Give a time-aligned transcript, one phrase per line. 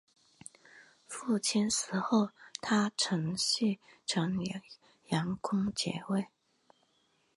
[1.05, 4.39] 父亲死后他承袭城
[5.09, 6.25] 阳公爵位。